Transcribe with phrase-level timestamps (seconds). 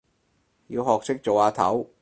[0.69, 1.87] 要學識做阿頭